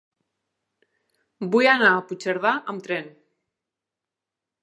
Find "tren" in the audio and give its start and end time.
2.87-3.11